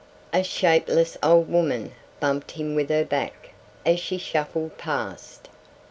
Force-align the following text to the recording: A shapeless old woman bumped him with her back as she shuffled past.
A 0.33 0.41
shapeless 0.41 1.15
old 1.21 1.47
woman 1.47 1.91
bumped 2.19 2.49
him 2.49 2.73
with 2.73 2.89
her 2.89 3.05
back 3.05 3.49
as 3.85 3.99
she 3.99 4.17
shuffled 4.17 4.75
past. 4.79 5.47